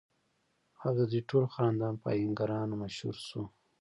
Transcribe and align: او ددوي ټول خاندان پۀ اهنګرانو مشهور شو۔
او 0.81 0.91
ددوي 0.97 1.21
ټول 1.29 1.45
خاندان 1.53 1.93
پۀ 2.01 2.09
اهنګرانو 2.15 2.75
مشهور 2.83 3.15
شو۔ 3.27 3.41